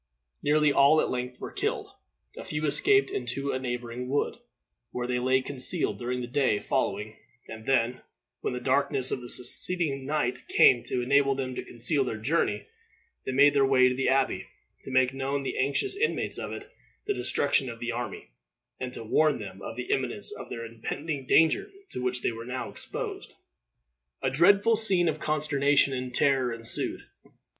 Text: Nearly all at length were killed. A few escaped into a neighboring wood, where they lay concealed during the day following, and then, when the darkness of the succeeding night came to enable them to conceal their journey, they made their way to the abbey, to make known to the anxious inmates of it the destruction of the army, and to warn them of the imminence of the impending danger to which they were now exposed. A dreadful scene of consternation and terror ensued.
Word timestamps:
Nearly 0.41 0.73
all 0.73 0.99
at 0.99 1.11
length 1.11 1.39
were 1.39 1.51
killed. 1.51 1.85
A 2.35 2.43
few 2.43 2.65
escaped 2.65 3.11
into 3.11 3.51
a 3.51 3.59
neighboring 3.59 4.09
wood, 4.09 4.35
where 4.89 5.05
they 5.05 5.19
lay 5.19 5.43
concealed 5.43 5.99
during 5.99 6.21
the 6.21 6.25
day 6.25 6.57
following, 6.59 7.17
and 7.47 7.67
then, 7.67 8.01
when 8.39 8.53
the 8.53 8.59
darkness 8.59 9.11
of 9.11 9.21
the 9.21 9.29
succeeding 9.29 10.07
night 10.07 10.47
came 10.47 10.81
to 10.85 11.03
enable 11.03 11.35
them 11.35 11.53
to 11.53 11.61
conceal 11.63 12.03
their 12.03 12.17
journey, 12.17 12.65
they 13.27 13.31
made 13.31 13.53
their 13.53 13.63
way 13.63 13.89
to 13.89 13.93
the 13.95 14.09
abbey, 14.09 14.47
to 14.85 14.89
make 14.89 15.13
known 15.13 15.41
to 15.43 15.51
the 15.51 15.57
anxious 15.59 15.95
inmates 15.95 16.39
of 16.39 16.51
it 16.51 16.67
the 17.05 17.13
destruction 17.13 17.69
of 17.69 17.79
the 17.79 17.91
army, 17.91 18.31
and 18.79 18.93
to 18.93 19.03
warn 19.03 19.37
them 19.37 19.61
of 19.61 19.75
the 19.75 19.91
imminence 19.91 20.31
of 20.31 20.49
the 20.49 20.65
impending 20.65 21.27
danger 21.27 21.69
to 21.91 22.01
which 22.01 22.23
they 22.23 22.31
were 22.31 22.43
now 22.47 22.71
exposed. 22.71 23.35
A 24.23 24.31
dreadful 24.31 24.75
scene 24.75 25.07
of 25.07 25.19
consternation 25.19 25.93
and 25.93 26.11
terror 26.11 26.51
ensued. 26.51 27.03